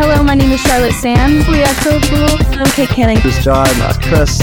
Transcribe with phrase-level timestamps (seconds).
[0.00, 1.46] Hello, my name is Charlotte Sands.
[1.48, 2.32] We are so cool.
[2.58, 3.20] I'm Kate Canning.
[3.20, 4.40] This is John, uh, Chris.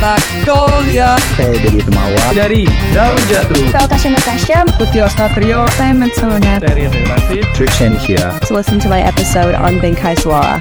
[0.00, 2.24] Magnolia Hey, dari Temawa.
[2.34, 4.58] dari Daun Jatuh Natasha Natasha.
[4.80, 6.58] Putio Satrio Simon Sona.
[6.58, 8.32] dari Relasi Trishan here.
[8.48, 10.58] To listen to my episode on Bengkai Suara.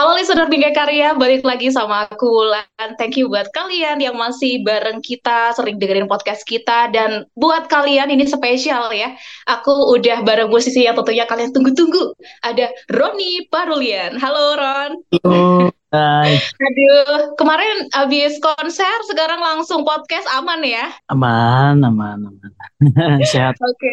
[0.00, 2.96] Halo listener Bingkai Karya, balik lagi sama aku Wulan.
[2.96, 6.88] Thank you buat kalian yang masih bareng kita, sering dengerin podcast kita.
[6.88, 9.12] Dan buat kalian ini spesial ya.
[9.44, 12.16] Aku udah bareng musisi yang tentunya kalian tunggu-tunggu.
[12.40, 14.16] Ada Roni Parulian.
[14.16, 14.90] Halo Ron.
[15.20, 20.86] Halo Hai Aduh, kemarin habis konser, sekarang langsung podcast aman ya?
[21.10, 22.50] Aman aman aman
[23.34, 23.90] Sehat Oke.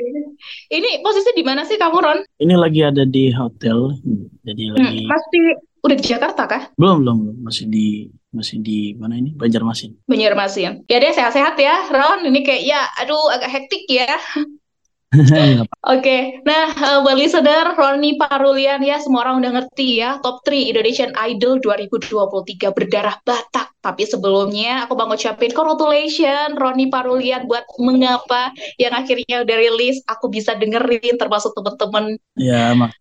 [0.70, 2.20] Ini posisi di mana sih kamu Ron?
[2.38, 3.98] Ini lagi ada di hotel
[4.45, 5.45] Jadi Hmm, lagi Masih
[5.84, 6.63] udah di Jakarta kah?
[6.77, 10.86] Belum belum belum Masih di Masih di mana ini Banjarmasin Banjarmasin.
[10.86, 12.27] Ya deh sehat-sehat ya Ron.
[12.27, 14.13] Ini kayak ya aduh agak hektik ya.
[15.95, 20.75] Oke, nah eh, buat listener Roni Parulian ya semua orang udah ngerti ya top 3
[20.75, 23.72] Indonesian Idol 2023 berdarah Batak.
[23.80, 30.28] Tapi sebelumnya aku mau ngucapin congratulations Roni Parulian buat mengapa yang akhirnya udah rilis aku
[30.28, 32.92] bisa dengerin termasuk temen-temen Ya mak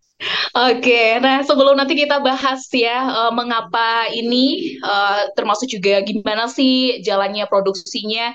[0.56, 7.04] Oke, nah sebelum nanti kita bahas ya eh, mengapa ini, eh, termasuk juga gimana sih
[7.04, 8.32] jalannya produksinya.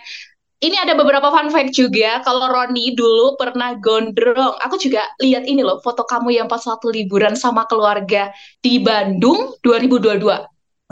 [0.62, 2.22] Ini ada beberapa fun fact juga.
[2.22, 4.62] Kalau Roni dulu pernah gondrong.
[4.62, 8.30] Aku juga lihat ini loh foto kamu yang pas satu liburan sama keluarga
[8.62, 10.22] di Bandung 2022.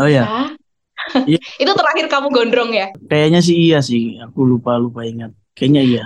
[0.01, 0.49] Oh ya?
[1.29, 1.37] Iya.
[1.61, 2.89] Itu terakhir kamu gondrong ya?
[3.07, 6.03] Kayaknya sih iya sih Aku lupa lupa ingat Kayaknya iya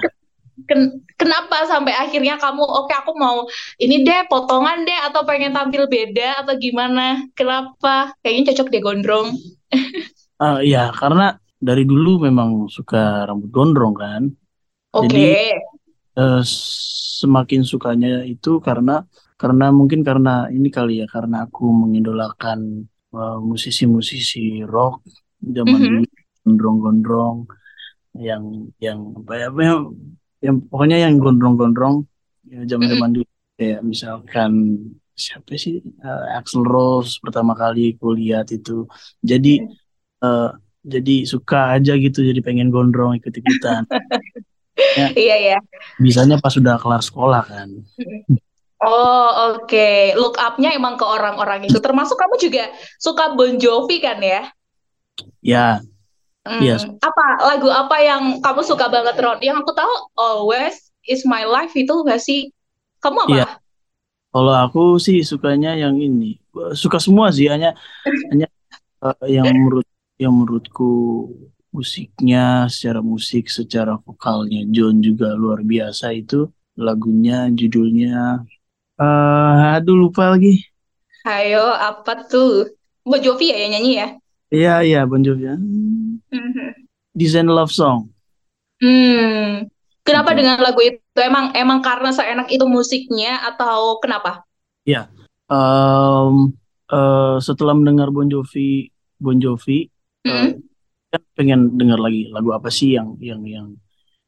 [0.70, 3.50] Ken- kenapa sampai akhirnya kamu oke aku mau
[3.82, 7.26] ini deh potongan deh atau pengen tampil beda atau gimana?
[7.34, 8.14] Kenapa?
[8.22, 9.28] Kayaknya cocok deh gondrong.
[10.42, 14.28] Ah, Iya karena Dari dulu memang suka rambut gondrong kan
[14.92, 15.08] Oke.
[15.08, 15.56] Jadi-
[16.20, 16.42] eh,
[17.24, 19.08] semakin sukanya itu karena
[19.40, 22.84] karena mungkin karena ini kali ya karena aku mengidolakan
[23.16, 25.08] eh, musisi-musisi rock
[25.40, 25.88] zaman Mhm.
[25.88, 26.06] dulu
[26.44, 27.38] gondrong-gondrong
[28.20, 28.44] yang
[28.84, 29.74] yang apa ya apa ya,
[30.44, 32.04] yang pokoknya yang gondrong-gondrong
[32.52, 33.30] ya zaman-zaman dulu.
[33.56, 34.52] Kayak misalkan
[35.16, 38.84] siapa sih Eh, Axl Rose pertama kali aku lihat itu.
[39.24, 39.64] Jadi
[40.22, 40.50] eh,
[40.84, 43.88] jadi suka aja gitu jadi pengen gondrong ikut-ikutan.
[45.14, 45.58] Iya ya.
[46.02, 47.70] bisanya pas sudah kelar sekolah kan.
[48.82, 50.18] Oh, oke.
[50.18, 51.78] Look up-nya emang ke orang-orang itu.
[51.78, 54.50] Termasuk kamu juga suka Bon Jovi kan ya?
[55.46, 55.78] ya
[56.44, 56.76] Hmm, Iya.
[57.00, 59.40] Apa lagu apa yang kamu suka banget Ron?
[59.40, 60.76] Yang aku tahu Always
[61.08, 62.52] Is My Life itu gak sih?
[63.00, 63.34] Kamu apa?
[63.36, 63.46] Iya.
[64.34, 66.26] kalau aku sih sukanya yang ini
[66.84, 67.70] suka semua sih hanya
[68.32, 68.48] hanya
[69.06, 69.88] eh, yang menurut
[70.24, 70.84] yang menurutku
[71.76, 76.36] musiknya secara musik secara vokalnya John juga luar biasa itu
[76.78, 78.46] lagunya judulnya
[79.02, 80.50] eh aduh lupa lagi
[81.36, 82.48] Ayo, apa tuh?
[83.10, 84.08] Bon Jovi ya yang nyanyi ya?
[84.54, 86.88] Iya iya Bon Jovi Mhm.
[87.18, 88.14] Design Love Song
[88.84, 89.72] Hmm.
[90.04, 90.44] Kenapa Gitu.
[90.44, 91.00] dengan lagu itu?
[91.16, 94.44] Emang emang karena seenak itu musiknya atau kenapa?
[94.84, 96.52] Em,
[96.92, 98.92] eh, setelah mendengar Bon Jovi
[99.24, 99.88] Bon Jovi
[100.28, 100.60] Hmm.
[101.14, 103.68] kan pengen dengar lagi lagu apa sih yang yang yang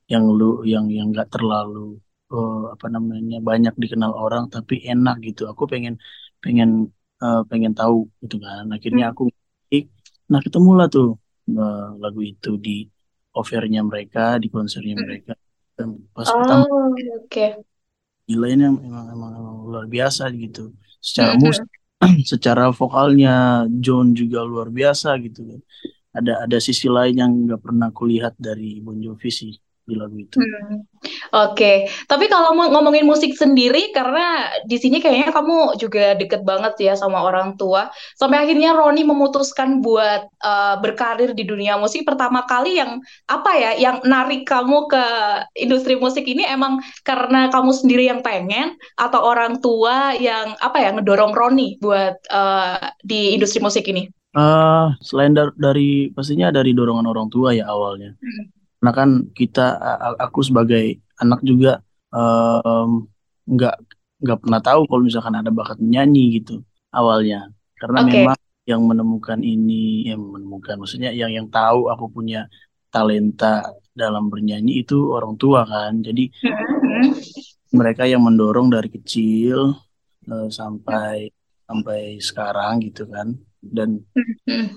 [0.07, 1.97] yang lu yang yang nggak terlalu
[2.31, 5.99] eh, apa namanya banyak dikenal orang tapi enak gitu aku pengen
[6.39, 9.44] pengen eh, pengen tahu gitu kan akhirnya aku ngetik.
[10.31, 11.07] Nah ketemulah tuh
[11.59, 12.71] eh, lagu itu di
[13.39, 15.31] offernya mereka di konsernya mereka.
[15.77, 17.65] Dan pas pertama Oh, oke.
[18.29, 20.73] gila ini emang, emang, emang luar biasa gitu.
[21.07, 21.41] Secara Mhm.
[21.43, 21.67] musik
[22.31, 23.29] secara vokalnya
[23.83, 25.59] John juga luar biasa gitu kan.
[26.17, 29.53] Ada ada sisi lain yang nggak pernah kulihat dari Bon Jovi sih
[29.85, 30.81] di lagu itu Hmm.
[31.37, 36.73] Oke, tapi kalau mau ngomongin musik sendiri, karena di sini kayaknya kamu juga deket banget
[36.81, 42.41] ya sama orang tua, sampai akhirnya Roni memutuskan buat eh, berkarir di dunia musik pertama
[42.49, 42.97] kali yang
[43.29, 45.05] apa ya, yang narik kamu ke
[45.61, 50.89] industri musik ini emang karena kamu sendiri yang pengen atau orang tua yang apa ya
[50.97, 54.09] ngedorong Roni buat eh, di industri musik ini?
[54.35, 58.45] Eh, selain dar- dari pastinya dari dorongan orang tua ya awalnya Hmm.
[58.85, 59.81] Karena kan kita
[60.21, 61.81] aku sebagai anak juga
[63.49, 63.75] nggak
[64.21, 66.61] nggak pernah tahu kalau misalkan ada bakat menyanyi gitu
[66.93, 67.49] awalnya
[67.81, 68.09] karena Oke.
[68.13, 68.37] memang
[68.69, 72.45] yang menemukan ini yang menemukan maksudnya yang yang tahu aku punya
[72.93, 73.65] talenta
[73.97, 76.29] dalam bernyanyi itu orang tua kan jadi
[76.85, 77.09] Hmm.
[77.73, 79.73] mereka yang mendorong dari kecil
[80.29, 81.33] eh, sampai
[81.65, 83.33] sampai sekarang gitu kan
[83.65, 84.05] dan
[84.45, 84.69] Hmm.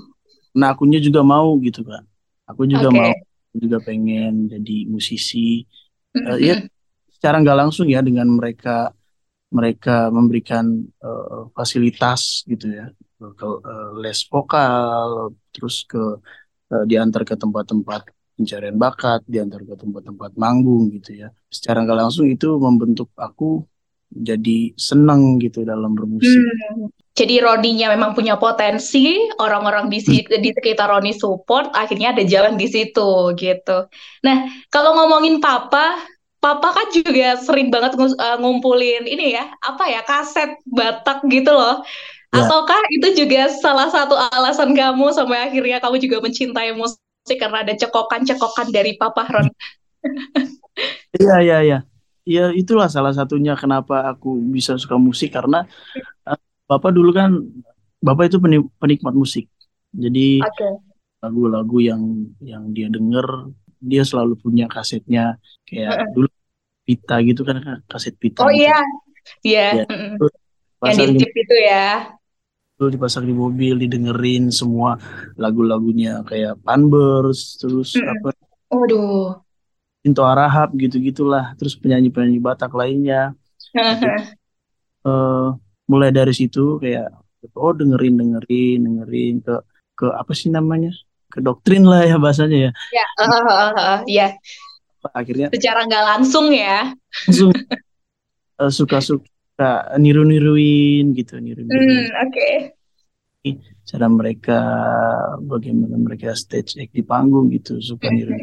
[0.57, 2.01] nah akunya juga mau gitu kan
[2.49, 2.97] aku juga Oke.
[2.97, 3.13] mau
[3.55, 5.65] juga pengen jadi musisi.
[6.13, 6.55] Eh, ya
[7.13, 8.93] secara nggak langsung ya dengan mereka
[9.49, 12.87] mereka memberikan eh, fasilitas gitu ya.
[13.19, 16.01] Ke eh, les vokal terus ke
[16.73, 21.29] eh, diantar ke tempat-tempat pencarian bakat diantar ke tempat-tempat manggung gitu ya.
[21.51, 23.67] Secara nggak langsung itu membentuk aku
[24.09, 26.39] jadi senang gitu dalam bermusik.
[26.39, 26.89] Hmm.
[27.19, 32.55] Jadi Roninya memang punya potensi, orang-orang di si- di sekitar Roni support, akhirnya ada jalan
[32.55, 33.91] di situ gitu.
[34.23, 34.37] Nah,
[34.71, 35.99] kalau ngomongin Papa,
[36.39, 41.83] Papa kan juga sering banget eh, ngumpulin ini ya, apa ya, kaset Batak gitu loh.
[42.31, 47.67] ya Ataukah itu juga salah satu alasan kamu sampai akhirnya kamu juga mencintai musik karena
[47.67, 49.49] ada cekokan-cekokan dari Papa Ron?
[51.21, 51.79] iya iya iya
[52.29, 55.65] ya itulah salah satunya kenapa aku bisa suka musik karena
[56.29, 57.31] eh, bapak dulu kan
[58.07, 59.45] bapak itu peni- penikmat musik.
[60.05, 60.21] Jadi
[61.23, 62.03] lagu-lagu yang
[62.53, 63.27] yang dia denger
[63.91, 65.39] dia selalu punya kasetnya.
[65.69, 66.29] Kayak dulu
[66.87, 67.57] pita gitu kan
[67.91, 68.71] kaset pita Oh gitu.
[68.71, 68.79] iya,
[69.47, 69.85] iya, ya
[70.19, 70.33] terus
[70.83, 72.19] Yang di itu ya.
[72.79, 74.91] dulu dipasang di mobil didengerin semua
[75.43, 76.11] lagu-lagunya.
[76.29, 78.07] Kayak Panbers terus Mm-mm.
[78.13, 78.29] apa?
[78.71, 79.43] Waduh.
[80.03, 81.45] Tinto Arahap gitu-gitulah.
[81.59, 83.35] Terus penyanyi-penyanyi Batak lainnya.
[83.93, 84.07] Itu
[85.07, 85.47] eh,
[85.89, 87.09] mulai dari situ kayak
[87.57, 89.55] oh dengerin dengerin dengerin ke
[89.95, 90.93] ke apa sih namanya
[91.29, 94.29] ke doktrin lah ya bahasanya ya Ya, eh, eh, eh, eh, ya.
[95.11, 96.93] akhirnya Secara nggak langsung ya.
[97.27, 97.51] langsung
[98.59, 102.49] eh, suka-suka niru-niruin gitu niru-niruin Hmm, oke.
[103.89, 104.59] cara mereka
[105.41, 108.37] bagaimana mereka stage act di panggung gitu suka niru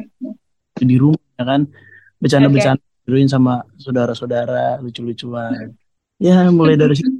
[0.75, 2.17] di rumah ya kan Oke.
[2.17, 5.77] bercanda-bercanda niruin sama saudara-saudara lucu-lucuan
[6.17, 7.14] ya mulai dari situ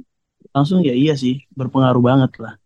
[0.56, 2.56] langsung ya iya sih berpengaruh banget lah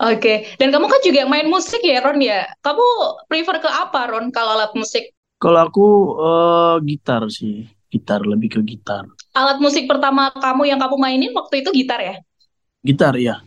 [0.00, 0.48] Oke.
[0.56, 2.48] Dan kamu kan juga main musik ya, Ron ya?
[2.64, 2.86] Kamu
[3.28, 5.12] prefer ke apa, Ron, kalau alat musik?
[5.36, 9.04] Kalau aku eh, gitar sih, gitar lebih ke gitar.
[9.36, 12.16] Alat musik pertama kamu yang kamu mainin waktu itu gitar ya?
[12.80, 13.44] Gitar ya.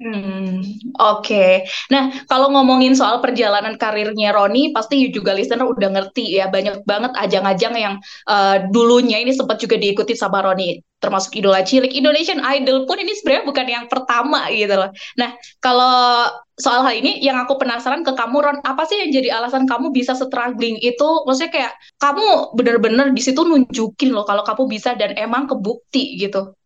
[0.00, 0.64] Hmm,
[0.96, 1.68] oke.
[1.92, 7.12] Nah, kalau ngomongin soal perjalanan karirnya Roni, pasti juga listener udah ngerti ya, banyak banget
[7.20, 7.94] ajang-ajang yang
[8.24, 13.12] eh, dulunya ini sempat juga diikuti sama Roni, termasuk Idola Cilik, Indonesian Idol pun ini
[13.12, 14.88] sebenarnya bukan yang pertama gitu loh.
[15.20, 19.36] Nah, kalau soal hal ini, yang aku penasaran ke kamu, Ron, apa sih yang jadi
[19.36, 21.08] alasan kamu bisa struggling itu?
[21.28, 26.56] Maksudnya kayak kamu bener-bener di situ nunjukin loh kalau kamu bisa dan emang kebukti gitu.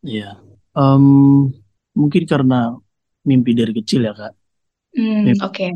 [0.00, 0.40] Iya.
[0.72, 1.59] Em,
[2.00, 2.72] mungkin karena
[3.28, 4.32] mimpi dari kecil ya Kak.
[4.96, 5.66] Hmm, oke.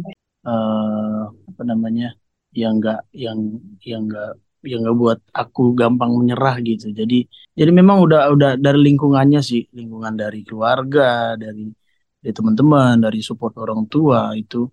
[0.45, 2.17] eh, apa namanya?
[2.55, 3.39] Yang enggak yang
[3.85, 4.31] yang enggak
[4.65, 6.91] yang enggak buat aku gampang menyerah gitu.
[6.91, 11.69] Jadi jadi memang udah udah dari lingkungannya sih, lingkungan dari keluarga, dari
[12.19, 14.65] dari teman-teman, dari support orang tua itu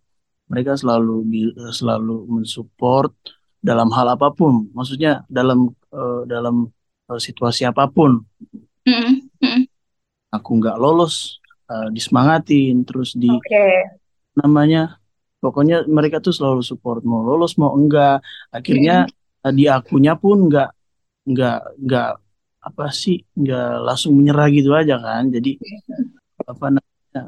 [0.48, 1.27] mereka selalu
[1.75, 3.12] selalu mensupport
[3.59, 4.71] dalam hal apa pun.
[4.71, 6.68] Maksudnya dalam eh, dalam
[7.12, 8.24] eh, situasi apa pun.
[8.88, 9.62] Hmm, hmm.
[10.31, 11.41] Aku nggak lolos,
[11.72, 13.66] eh, disemangatin, terus di Oke.
[14.40, 14.82] namanya
[15.44, 18.22] pokoknya mereka tuh selalu support mau lolos mau enggak
[18.58, 19.46] akhirnya Hmm.
[19.50, 20.70] eh, di akunya pun enggak
[21.28, 22.10] enggak enggak
[22.62, 25.52] apa sih enggak langsung menyerah gitu aja kan jadi
[26.46, 27.22] apa namanya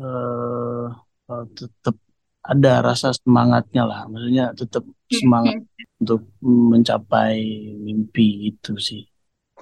[0.00, 0.86] eh
[1.30, 1.96] eh, tetap
[2.52, 6.02] ada rasa semangatnya lah maksudnya tetap semangat Hmm.
[6.02, 6.20] untuk
[6.72, 7.36] mencapai
[7.86, 9.02] mimpi gitu sih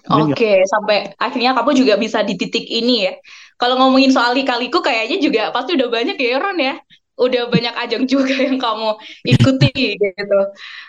[0.07, 3.13] Oke, sampai akhirnya kamu juga bisa di titik ini ya.
[3.57, 6.75] Kalau ngomongin soal lika-liku kayaknya juga pasti udah banyak ya Ron ya.
[7.17, 10.41] Udah banyak ajang juga yang kamu ikuti gitu.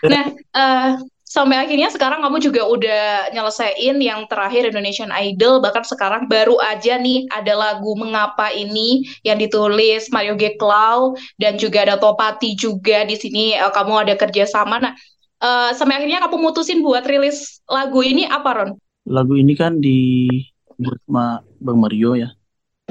[0.04, 0.90] Nah, eh,
[1.24, 7.00] sampai akhirnya sekarang kamu juga udah nyelesain yang terakhir Indonesian Idol, bahkan sekarang baru aja
[7.00, 10.60] nih ada lagu Mengapa Ini yang ditulis Mario G.
[10.60, 14.76] Clow dan juga ada Topati juga di sini eh, kamu ada kerjasama.
[14.76, 14.92] Nah,
[15.40, 18.70] eh, sampai akhirnya kamu mutusin buat rilis lagu ini apa Ron?
[19.08, 22.28] lagu ini kan dibuat sama Bang Mario ya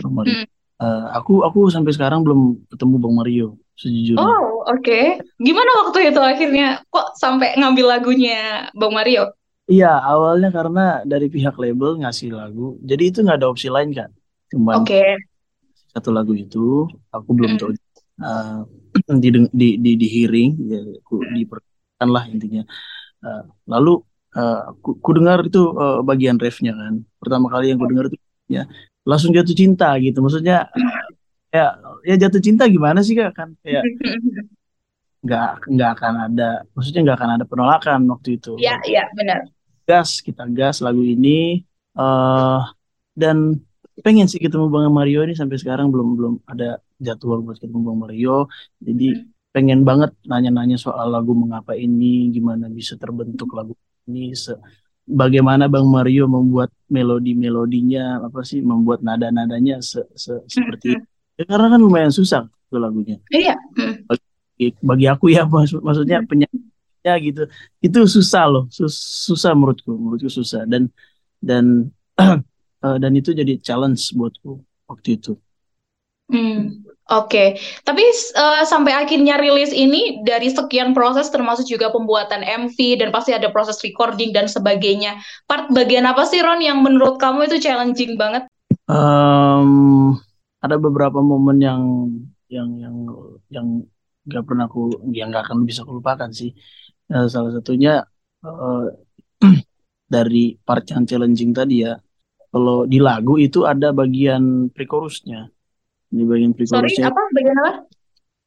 [0.01, 0.46] Bang Mario Hmm.
[0.77, 5.01] Eh, aku aku sampai sekarang belum ketemu Bang Mario sejujurnya Oh, oke.
[5.42, 9.34] Gimana waktu itu akhirnya kok sampai ngambil lagunya Bang Mario?
[9.66, 14.08] Iya, awalnya karena dari pihak label ngasih lagu, jadi itu nggak ada opsi lain kan,
[14.48, 15.04] cuman Oke.
[15.92, 17.60] satu lagu itu, aku belum Mm.
[17.60, 18.60] tahu eh,
[19.22, 22.63] di, di di di hearing, ya, aku diperkenalkan lah intinya.
[23.27, 23.94] Eh, lalu
[24.39, 28.18] eh, aku, ku dengar itu eh, bagian refnya kan, pertama kali yang ku dengar itu
[28.48, 28.63] ya
[29.08, 30.68] langsung jatuh cinta gitu, maksudnya
[31.56, 33.88] ya ya jatuh cinta gimana sih kak kan kayak
[35.26, 38.60] nggak nggak akan ada, maksudnya nggak akan ada penolakan waktu itu.
[38.60, 39.48] Iya, iya, benar.
[39.88, 41.64] gas kita gas lagu ini
[41.96, 42.62] eh
[43.16, 43.38] dan
[44.06, 48.00] pengen sih ketemu Bang Mario ini sampai sekarang belum belum ada jadwal buat ketemu Bang
[48.04, 48.46] Mario
[48.78, 53.74] jadi pengen banget nanya-nanya soal lagu mengapa ini gimana bisa terbentuk lagu
[54.06, 54.54] ini se
[55.08, 61.00] bagaimana Bang Mario membuat melodi-melodinya apa sih membuat nada-nadanya se se seperti
[61.40, 63.16] ya, karena kan lumayan susah tuh lagunya.
[63.32, 63.56] Iya.
[64.04, 67.44] Bagi, bagi aku ya maksud maksudnya penyanyinya gitu
[67.80, 70.68] itu susah loh sus- susah menurutku menurutku susah.
[70.68, 70.92] Dan
[71.40, 71.88] dan
[72.86, 74.60] eh, dan itu jadi challenge buatku
[74.92, 75.34] waktu itu.
[76.28, 77.56] Hmm, Oke,
[77.88, 83.32] Tapi eh, sampai akhirnya rilis ini dari sekian proses termasuk juga pembuatan MV dan pasti
[83.32, 85.16] ada proses recording dan sebagainya.
[85.48, 88.52] Part bagian apa sih Ron yang menurut kamu itu challenging banget?
[88.92, 89.72] Em,
[90.60, 91.82] ada beberapa momen yang
[92.52, 92.96] yang yang
[93.48, 93.68] yang
[94.28, 96.52] nggak pernah aku yang nggak akan bisa aku lupakan sih
[97.08, 98.04] Eh, salah satunya
[98.44, 98.86] eh,
[100.16, 101.96] dari part yang challenging tadi ya
[102.52, 105.48] kalau di lagu itu ada bagian pre-chorusnya
[106.08, 107.72] di bagian Sorry, pre-chorusnya apa bagian apa?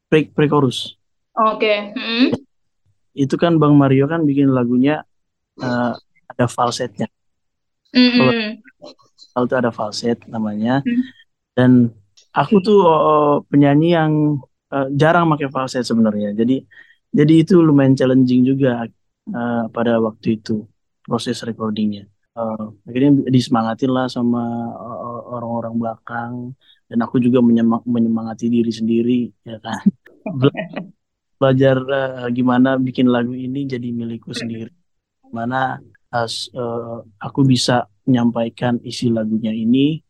[0.08, 0.96] pre pre-chorus
[1.36, 1.94] Oke.
[1.94, 2.28] Hmm.
[3.14, 5.04] itu kan Bang Mario kan bikin lagunya
[5.60, 5.92] eh,
[6.30, 7.06] ada falsetnya
[7.90, 8.62] Mm-mm.
[9.34, 11.02] kalau itu ada falset namanya Hmm.
[11.58, 11.70] dan
[12.32, 14.12] aku tuh eh, penyanyi yang
[14.72, 16.62] eh, jarang pakai falset sebenarnya jadi
[17.10, 18.86] jadi itu lumayan challenging juga
[19.30, 20.64] eh, pada waktu itu
[21.04, 24.38] proses recordingnya Eh, akhirnya disemangatin lah sama
[24.70, 26.32] eh, orang-orang belakang
[26.90, 29.86] dan aku juga menyema- menyemangati diri sendiri ya kan
[30.26, 30.90] Bela-
[31.38, 34.74] belajar eh, gimana bikin lagu ini jadi milikku sendiri
[35.30, 35.78] mana
[36.10, 40.02] as, eh, aku bisa menyampaikan isi lagunya ini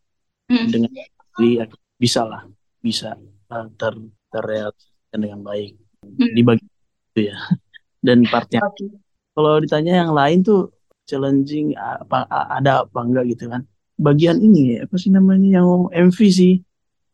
[0.51, 0.67] Hmm.
[0.67, 0.91] dengan
[1.39, 1.63] di,
[1.95, 2.43] bisa lah
[2.83, 3.15] bisa
[3.55, 3.95] uh, ter
[4.35, 6.27] terrealisasikan dengan baik Hmm.
[6.35, 6.73] di bagian
[7.15, 7.37] itu ya
[8.07, 8.91] dan partnya Oke.
[9.31, 10.75] kalau ditanya yang lain tuh
[11.07, 13.63] challenging apa ada apa enggak gitu kan
[13.95, 15.69] bagian ini apa sih namanya yang
[16.11, 16.59] MV sih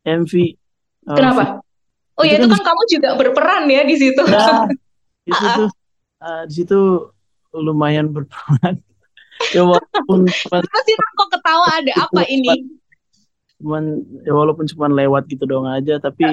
[0.06, 0.32] MV
[1.10, 1.42] uh, Kenapa?
[2.16, 4.22] Oh Itu ya itu kan kan kamu juga berperan ya di situ.
[4.25, 4.64] ya,
[5.26, 5.62] di situ
[6.22, 6.78] uh, di situ
[7.52, 8.80] lumayan berperan
[9.56, 12.72] ya walaupun cuman, sih kok ketawa ada apa ini?
[13.56, 16.28] cuman ya walaupun cuman lewat gitu doang aja tapi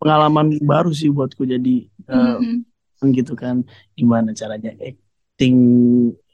[0.00, 3.12] pengalaman baru sih buatku jadi uh, Mm-mm.
[3.12, 3.60] gitu kan
[3.92, 5.56] gimana caranya acting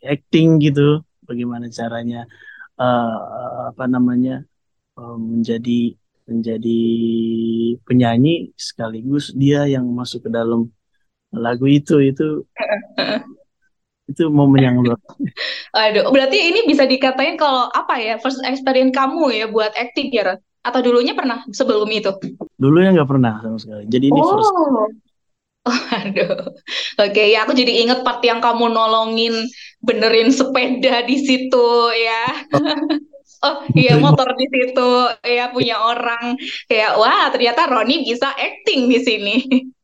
[0.07, 2.29] acting gitu bagaimana caranya
[2.79, 3.19] eh,
[3.73, 4.47] apa namanya
[4.95, 6.81] eh, menjadi menjadi
[7.85, 10.73] penyanyi sekaligus dia yang masuk ke dalam
[11.35, 12.45] lagu itu itu
[14.11, 15.01] itu momen yang luar
[15.75, 20.23] Aduh, berarti ini bisa dikatain kalau apa ya first experience kamu ya buat acting ya
[20.33, 20.39] Ron?
[20.65, 22.09] Atau dulunya pernah sebelum itu?
[22.57, 24.89] dulu ya nggak pernah sama sekali jadi ini first Oh.
[25.65, 26.53] Oh, aduh.
[27.01, 29.49] Oke, ya aku jadi inget part yang kamu nolongin
[29.81, 31.69] benerin sepeda di situ
[32.05, 32.45] ya.
[32.53, 32.61] Oh
[33.79, 34.91] iya Benerin motor di situ.
[35.25, 36.37] Ya punya orang.
[36.69, 39.37] Kayak wah ternyata Roni bisa acting di sini.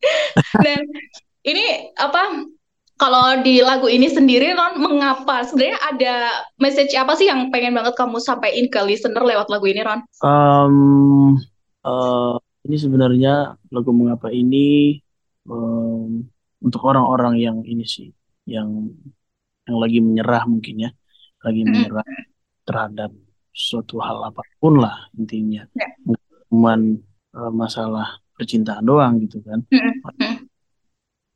[0.65, 0.81] Dan
[1.45, 2.45] ini apa
[3.01, 5.41] kalau di lagu ini sendiri Ron mengapa?
[5.49, 6.15] Sebenarnya ada
[6.61, 10.01] message apa sih yang pengen banget kamu sampaikan ke listener lewat lagu ini Ron?
[10.21, 10.77] Em,
[11.81, 12.37] eh,
[12.69, 15.01] ini sebenarnya lagu mengapa ini
[15.49, 16.29] em,
[16.61, 18.13] untuk orang-orang yang ini sih
[18.45, 18.93] yang
[19.65, 20.91] yang lagi menyerah mungkin ya.
[21.41, 22.05] Lagi menyerah
[22.69, 23.11] terhadap
[23.61, 25.89] suatu hal apa pun lah intinya Ya.
[26.09, 26.81] bukan cuman
[27.37, 29.61] eh, masalah percintaan doang gitu kan.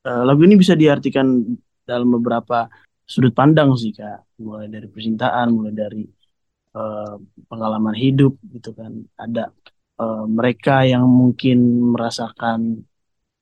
[0.05, 1.45] Eh, lagu ini bisa diartikan
[1.85, 2.69] dalam beberapa
[3.05, 6.03] sudut pandang sih kak mulai dari percintaan mulai dari
[6.73, 7.15] eh,
[7.49, 9.53] pengalaman hidup gitu kan ada
[10.01, 11.59] eh, mereka yang mungkin
[11.93, 12.85] merasakan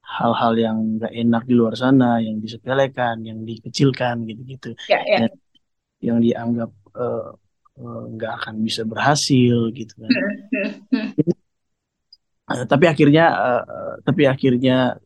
[0.02, 5.18] hal-hal yang nggak enak di luar sana yang disepelekan yang dikecilkan gitu-gitu Ya, ya.
[5.26, 5.30] dan
[6.02, 7.28] yang dianggap eh,
[7.78, 10.10] eh, nggak akan bisa berhasil gitu kan.
[12.52, 14.98] Eh, tapi akhirnya eh, tapi akhirnya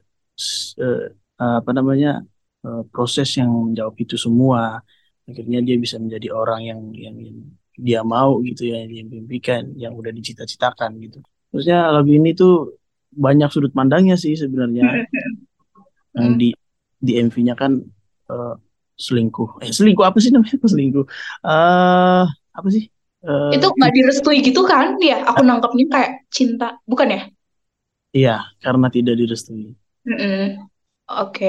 [0.81, 1.05] eh,
[1.37, 2.25] apa namanya
[2.65, 4.81] eh, proses yang menjawab itu semua.
[5.27, 7.39] Akhirnya dia bisa menjadi orang yang yang, yang
[7.77, 11.21] dia mau gitu ya yang dia impikan yang udah dicita-citakan gitu.
[11.53, 12.79] Terusnya lagu ini tuh
[13.13, 14.85] banyak sudut pandangnya sih sebenarnya.
[16.17, 16.49] Yang di
[16.97, 17.77] di MV-nya kan
[18.33, 18.55] eh,
[18.97, 19.61] selingkuh.
[19.61, 20.57] Eh selingkuh apa sih namanya?
[20.73, 21.05] Selingkuh.
[21.45, 22.25] Eh
[22.59, 22.85] apa sih
[23.27, 24.87] Eh, Itu nggak direstui gitu kan?
[25.09, 27.21] Ya, aku nangkepnya kayak cinta, bukan ya?
[28.19, 28.31] iya
[28.65, 29.65] karena tidak direstui
[30.09, 30.69] Mm-mm.
[31.11, 31.47] Oke.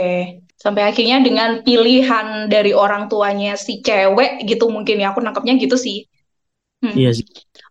[0.63, 5.77] Sampai akhirnya dengan pilihan dari orang tuanya si cewek gitu mungkin ya, aku nangkepnya gitu
[5.77, 5.97] sih.
[6.77, 6.93] Hmm.
[6.93, 7.25] iya sih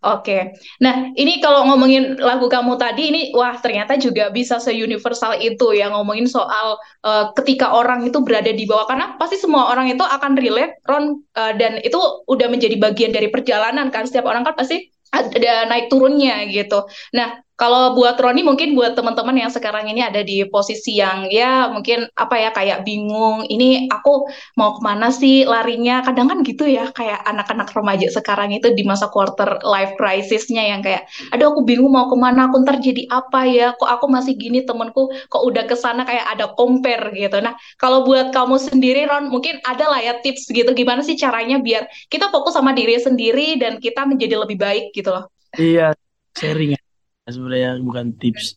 [0.06, 0.54] Oke.
[0.82, 5.90] Nah, ini kalau ngomongin lagu kamu tadi, ini wah ternyata juga bisa se-universal itu ya
[5.90, 8.86] ngomongin soal eh, ketika orang itu berada di bawah.
[8.86, 11.98] Karena pasti semua orang itu akan relate, Ron, eh, dan itu
[12.30, 14.06] udah menjadi bagian dari perjalanan kan.
[14.06, 16.86] Setiap orang kan pasti ada naik turunnya gitu.
[17.16, 21.72] Nah, Kalau buat Roni mungkin buat teman-teman yang sekarang ini ada di posisi yang ya
[21.72, 24.28] mungkin apa ya kayak bingung, ini aku
[24.60, 26.04] mau ke mana sih larinya?
[26.04, 30.84] Kadang kan gitu ya kayak anak-anak remaja sekarang itu di masa quarter life crisisnya yang
[30.84, 33.72] kayak, aduh aku bingung mau ke mana, aku ntar jadi apa ya?
[33.72, 37.40] Kok aku masih gini temenku, kok udah ke sana kayak ada compare gitu.
[37.40, 41.56] Nah kalau buat kamu sendiri Ron mungkin ada lah ya tips gitu gimana sih caranya
[41.56, 45.32] biar kita fokus sama diri sendiri dan kita menjadi lebih baik gitu loh.
[45.56, 45.96] Iya,
[46.36, 46.85] sharing ya.
[47.26, 48.54] Sebenarnya bukan tips.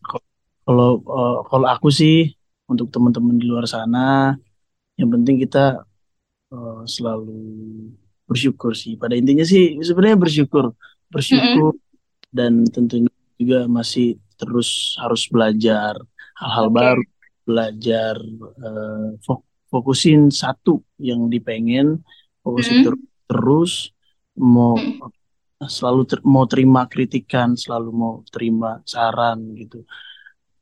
[0.62, 2.38] Kalau uh, kalau aku sih
[2.70, 4.38] untuk teman-teman di luar sana,
[4.94, 5.82] yang penting kita
[6.54, 7.42] uh, selalu
[8.30, 8.94] bersyukur sih.
[8.94, 10.78] Pada intinya sih sebenarnya bersyukur,
[11.10, 12.30] bersyukur mm-hmm.
[12.30, 13.10] dan tentunya
[13.42, 15.98] juga masih terus harus belajar
[16.38, 16.78] hal-hal okay.
[16.78, 17.04] baru,
[17.50, 18.16] belajar
[18.62, 19.18] uh,
[19.74, 22.06] fokusin satu yang dipengen,
[22.46, 22.94] fokusin mm-hmm.
[22.94, 23.90] ter- terus
[24.38, 25.19] mau mm-hmm
[25.68, 29.84] selalu ter mau terima kritikan, selalu mau terima saran gitu.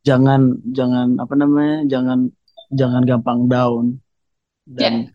[0.02, 1.86] Jangan jangan apa namanya?
[1.86, 2.32] jangan
[2.74, 4.00] jangan gampang down
[4.68, 5.14] dan yeah.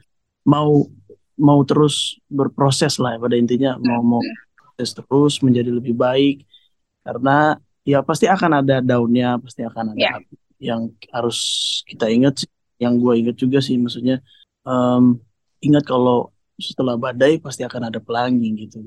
[0.49, 0.89] mau
[1.37, 4.23] mau terus berproses lah pada intinya mau mau
[4.57, 6.49] proses terus menjadi lebih baik
[7.05, 10.17] karena ya pasti akan ada daunnya pasti akan ada yeah.
[10.57, 11.39] yang harus
[11.85, 12.49] kita ingat
[12.81, 14.25] yang gue ingat juga sih maksudnya
[14.65, 15.21] um,
[15.61, 18.81] ingat kalau setelah badai pasti akan ada pelangi gitu.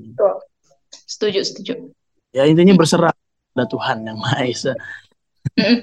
[1.04, 1.92] Setuju, setuju.
[2.32, 3.12] Ya intinya berserah
[3.52, 4.72] pada Tuhan yang Maha Esa.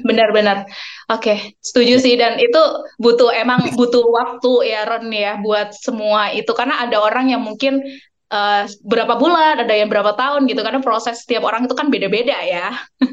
[0.08, 0.68] Benar-benar.
[1.10, 2.62] Oke, okay, setuju sih dan itu
[3.00, 7.80] butuh emang butuh waktu ya Ron ya buat semua itu karena ada orang yang mungkin
[8.30, 12.38] uh, berapa bulan, ada yang berapa tahun gitu karena proses setiap orang itu kan beda-beda
[12.44, 12.76] ya.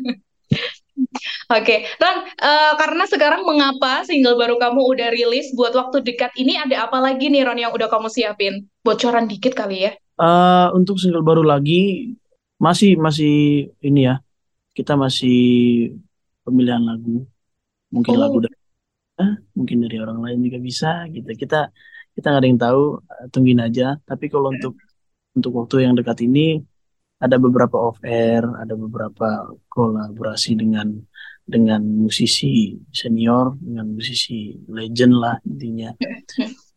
[1.50, 1.78] Oke, okay.
[1.99, 6.87] Ron, uh, karena sekarang mengapa single baru kamu udah rilis buat waktu dekat ini ada
[6.87, 8.69] apa lagi nih Ron yang udah kamu siapin?
[8.85, 9.92] Bocoran dikit kali ya.
[10.20, 12.12] Uh, untuk single baru lagi
[12.60, 13.32] masih masih
[13.80, 14.20] ini ya
[14.76, 15.40] kita masih
[16.44, 17.24] pemilihan lagu.
[17.88, 18.20] Mungkin oh.
[18.20, 18.58] lagu dari
[19.20, 21.24] eh, mungkin dari orang lain juga bisa gitu.
[21.32, 21.72] Kita
[22.12, 23.96] kita nggak ada yang tahu eh, tungguin aja.
[24.04, 24.76] Tapi kalau untuk
[25.32, 26.60] untuk waktu yang dekat ini
[27.20, 30.96] ada beberapa off air ada beberapa kolaborasi dengan
[31.44, 35.92] dengan musisi senior dengan musisi legend lah intinya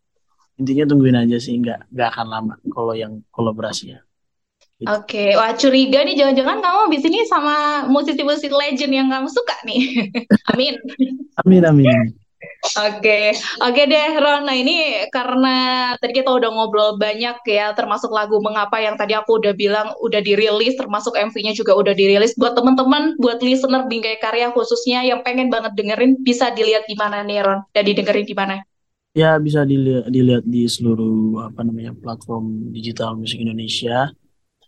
[0.59, 3.99] intinya tungguin aja sih nggak nggak akan lama kalau yang kolaborasi ya
[4.83, 4.91] gitu.
[4.91, 10.11] Oke, wah curiga nih jangan-jangan kamu di sini sama musisi-musisi legend yang kamu suka nih.
[10.51, 10.75] amin.
[11.43, 12.07] Amin amin.
[12.63, 13.31] Oke,
[13.63, 14.43] oke deh Ron.
[14.43, 15.55] Nah ini karena
[15.95, 20.19] tadi kita udah ngobrol banyak ya, termasuk lagu Mengapa yang tadi aku udah bilang udah
[20.19, 22.35] dirilis, termasuk MV-nya juga udah dirilis.
[22.35, 27.23] Buat teman-teman, buat listener Bingkai Karya khususnya yang pengen banget dengerin, bisa dilihat di mana
[27.23, 27.59] nih Ron?
[27.71, 28.59] Dan didengerin di mana?
[29.13, 34.09] Ya bisa dilihat, dilihat di seluruh apa namanya platform digital musik Indonesia.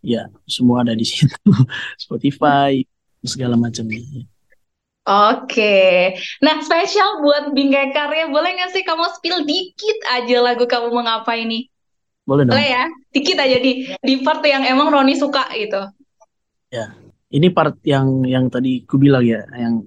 [0.06, 1.34] Ya semua ada di situ,
[1.98, 2.86] Spotify
[3.26, 4.26] segala macamnya.
[5.06, 10.90] Oke, nah spesial buat Bingkai Karya, boleh nggak sih kamu spill dikit aja lagu kamu
[10.94, 11.70] mengapa ini?
[12.26, 12.58] Boleh dong.
[12.58, 15.90] Boleh ya, dikit aja di di part yang emang Roni suka gitu.
[16.74, 16.94] Ya,
[17.34, 19.86] ini part yang yang tadi ku bilang ya, yang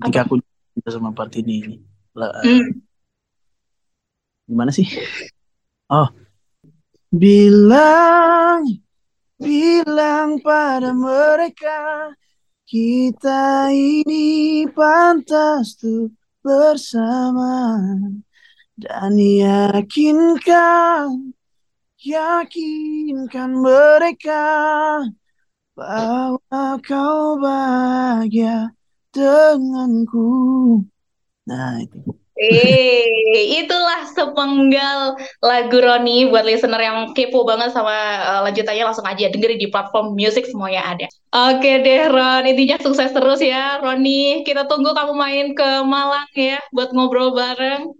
[0.00, 0.40] ketika aku
[0.88, 1.80] sama part ini.
[2.16, 2.87] Hmm
[4.48, 4.88] gimana sih?
[5.92, 6.08] Oh,
[7.12, 8.64] bilang,
[9.36, 12.12] bilang pada mereka
[12.64, 17.80] kita ini pantas tuh bersama
[18.76, 20.18] dan yakinkan,
[22.00, 24.44] yakinkan mereka
[25.78, 28.74] bahwa kau bahagia
[29.14, 30.82] denganku.
[31.46, 32.17] Nah itu.
[32.38, 37.90] Eh, itulah sepenggal lagu Roni buat listener yang kepo banget sama
[38.22, 41.06] uh, lanjutannya langsung aja dengerin di platform musik semuanya ada.
[41.34, 44.46] Oke deh Ron, intinya sukses terus ya Roni.
[44.46, 47.90] Kita tunggu kamu main ke Malang ya buat ngobrol bareng.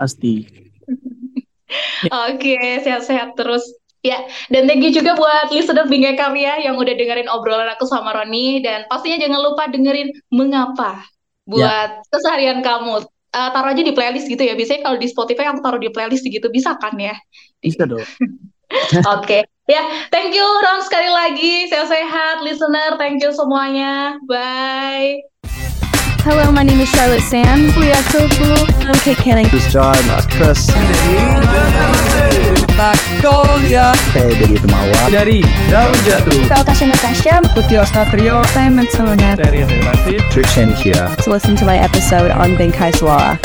[0.00, 0.48] Pasti.
[2.32, 3.62] Oke, sehat-sehat terus.
[4.02, 4.18] Ya,
[4.50, 8.58] dan thank you juga buat listener Bingkai Karya yang udah dengerin obrolan aku sama Roni
[8.58, 11.06] dan pastinya jangan lupa dengerin mengapa
[11.46, 12.02] buat ya.
[12.10, 14.54] keseharian kamu uh, taruh aja di playlist gitu ya.
[14.54, 17.16] Biasanya kalau di Spotify aku taruh di playlist gitu bisa kan ya?
[17.60, 18.04] Bisa dong.
[18.72, 19.42] Oke, okay.
[19.68, 21.68] ya, thank you Ron sekali lagi.
[21.68, 22.96] Sehat-sehat, listener.
[22.96, 24.16] Thank you semuanya.
[24.24, 25.20] Bye.
[26.24, 27.68] Hello, my name is Charlotte Sam.
[27.76, 28.64] We are so cool.
[28.88, 29.48] I'm Kate Canning.
[29.52, 30.00] This is John,
[30.32, 30.70] Chris.
[32.76, 33.92] Magnolia.
[34.12, 35.00] Saya dari Temawa.
[35.12, 36.40] Dari Daun Jatuh.
[36.48, 37.34] Saya Tasha Natasha.
[37.52, 38.40] Putih Ostatrio.
[38.52, 39.36] Saya Metsonet.
[39.36, 40.20] Dari Relatif.
[40.32, 41.08] Trishan here.
[41.24, 43.36] To listen to my episode on Benkai Suara.